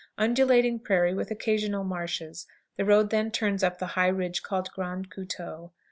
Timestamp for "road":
2.83-3.11